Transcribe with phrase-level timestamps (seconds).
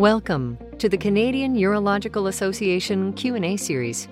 [0.00, 4.08] Welcome to the Canadian Urological Association Q&A series.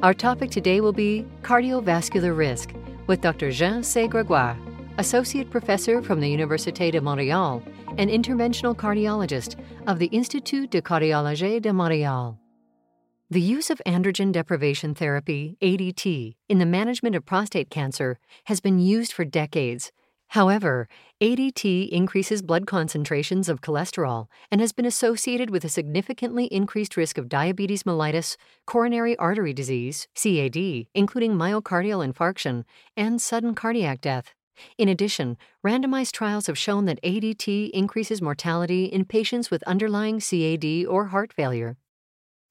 [0.00, 2.72] Our topic today will be cardiovascular risk
[3.08, 3.50] with Dr.
[3.50, 4.06] Jean C.
[4.06, 4.56] Gregoire,
[4.98, 7.60] associate professor from the Université de Montréal
[7.98, 9.56] and interventional cardiologist
[9.88, 12.38] of the Institut de Cardiologie de Montréal.
[13.28, 18.78] The use of androgen deprivation therapy, ADT, in the management of prostate cancer has been
[18.78, 19.90] used for decades
[20.32, 20.88] However,
[21.20, 27.18] ADT increases blood concentrations of cholesterol and has been associated with a significantly increased risk
[27.18, 32.64] of diabetes mellitus, coronary artery disease, CAD, including myocardial infarction,
[32.96, 34.32] and sudden cardiac death.
[34.78, 40.86] In addition, randomized trials have shown that ADT increases mortality in patients with underlying CAD
[40.88, 41.76] or heart failure.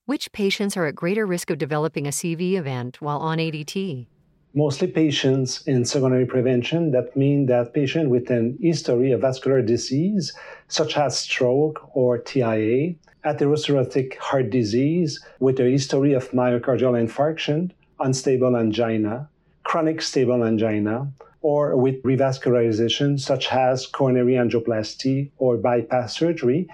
[0.06, 4.06] Which patients are at greater risk of developing a CV event while on ADT?
[4.54, 6.92] Mostly patients in secondary prevention.
[6.92, 10.34] That means that patients with an history of vascular disease,
[10.68, 12.96] such as stroke or TIA,
[13.26, 19.30] atherosclerotic heart disease with a history of myocardial infarction, unstable angina,
[19.64, 26.68] chronic stable angina, or with revascularization, such as coronary angioplasty or bypass surgery,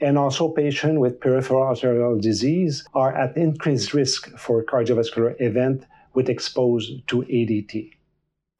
[0.00, 6.28] and also patients with peripheral arterial disease are at increased risk for cardiovascular event with
[6.28, 7.92] exposed to ADT.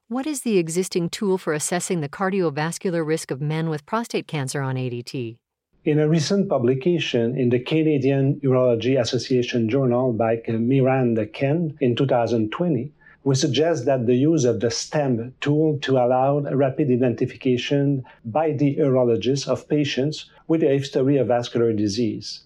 [0.08, 4.60] What is the existing tool for assessing the cardiovascular risk of men with prostate cancer
[4.60, 5.36] on ADT?
[5.84, 12.92] In a recent publication in the Canadian Urology Association Journal by Miranda Kent in 2020,
[13.22, 18.76] we suggest that the use of the STAMP tool to allow rapid identification by the
[18.76, 22.44] urologist of patients with a history of vascular disease.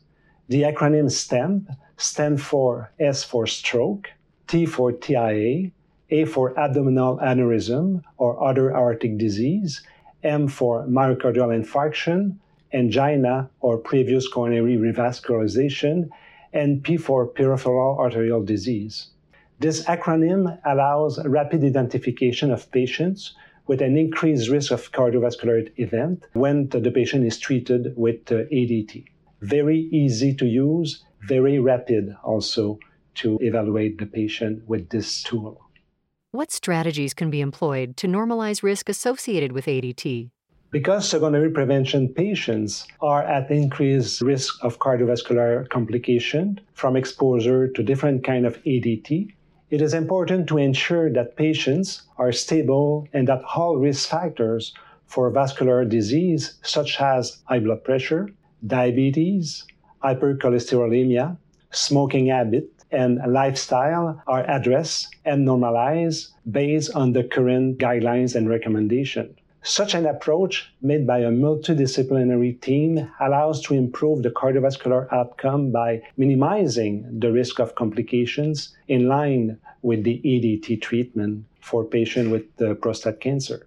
[0.49, 4.11] The acronym STAMP stands for S for stroke,
[4.47, 5.71] T for TIA,
[6.11, 9.83] A for abdominal aneurysm or other aortic disease,
[10.23, 12.37] M for myocardial infarction,
[12.73, 16.09] angina or previous coronary revascularization,
[16.53, 19.09] and P for peripheral arterial disease.
[19.61, 23.35] This acronym allows rapid identification of patients
[23.67, 29.05] with an increased risk of cardiovascular event when the patient is treated with uh, ADT.
[29.41, 32.79] Very easy to use, very rapid also
[33.17, 35.61] to evaluate the patient with this tool.
[36.31, 40.31] What strategies can be employed to normalize risk associated with ADT?
[40.73, 48.25] Because secondary prevention patients are at increased risk of cardiovascular complication from exposure to different
[48.25, 49.33] kind of ADT,
[49.71, 54.75] it is important to ensure that patients are stable and that all risk factors
[55.07, 58.29] for vascular disease such as high blood pressure,
[58.67, 59.65] diabetes,
[60.03, 61.37] hypercholesterolemia,
[61.71, 69.37] smoking habit, and lifestyle are addressed and normalized based on the current guidelines and recommendations.
[69.67, 76.03] Such an approach, made by a multidisciplinary team, allows to improve the cardiovascular outcome by
[76.19, 82.75] minimizing the risk of complications in line with the ADT treatment for patients with uh,
[82.75, 83.67] prostate cancer.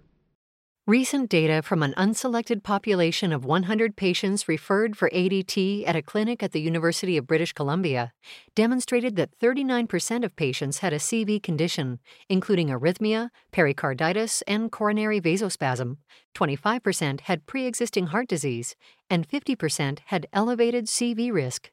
[0.88, 6.42] Recent data from an unselected population of 100 patients referred for ADT at a clinic
[6.42, 8.10] at the University of British Columbia
[8.54, 11.98] demonstrated that 39% of patients had a CV condition,
[12.30, 15.98] including arrhythmia, pericarditis, and coronary vasospasm.
[16.34, 18.74] 25% had pre existing heart disease,
[19.10, 21.70] and 50% had elevated CV risk.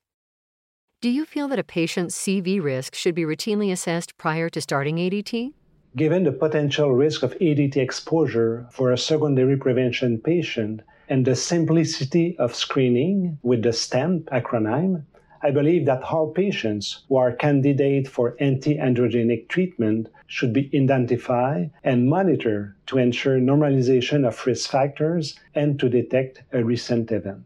[1.00, 4.98] Do you feel that a patient's CV risk should be routinely assessed prior to starting
[4.98, 5.54] ADT?
[5.96, 12.36] Given the potential risk of ADT exposure for a secondary prevention patient and the simplicity
[12.38, 15.04] of screening with the STAMP acronym,
[15.42, 22.10] I believe that all patients who are candidate for anti-androgenic treatment should be identified and
[22.10, 27.46] monitored to ensure normalization of risk factors and to detect a recent event.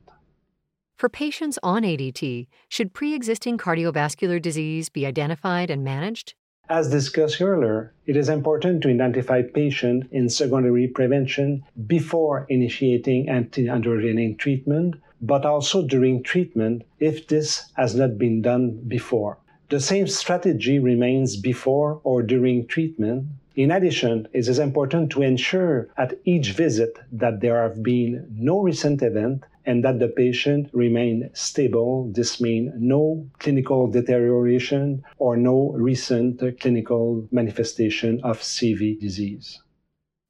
[0.97, 6.33] For patients on ADT, should pre-existing cardiovascular disease be identified and managed?
[6.71, 14.37] As discussed earlier, it is important to identify patients in secondary prevention before initiating anti-androgenic
[14.37, 19.39] treatment, but also during treatment if this has not been done before.
[19.69, 23.25] The same strategy remains before or during treatment.
[23.59, 28.61] In addition, it is important to ensure at each visit that there have been no
[28.61, 32.09] recent event and that the patient remain stable.
[32.13, 39.61] This means no clinical deterioration or no recent clinical manifestation of CV disease.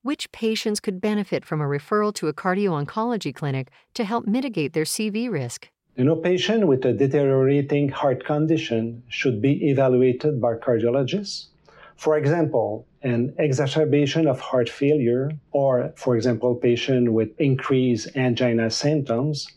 [0.02, 4.74] Which patients could benefit from a referral to a cardio oncology clinic to help mitigate
[4.74, 5.70] their CV risk?
[5.96, 11.50] You know, patient with a deteriorating heart condition should be evaluated by cardiologists
[12.00, 19.52] for example, an exacerbation of heart failure, or, for example, patient with increased angina symptoms,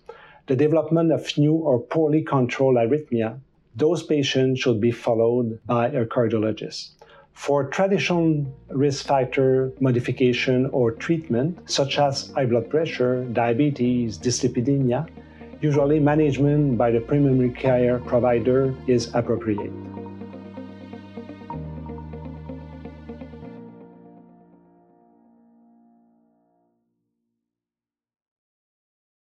[0.49, 3.39] the development of new or poorly controlled arrhythmia,
[3.77, 6.91] those patients should be followed by a cardiologist.
[7.33, 15.09] For traditional risk factor modification or treatment, such as high blood pressure, diabetes, dyslipidemia,
[15.61, 19.92] usually management by the primary care provider is appropriate.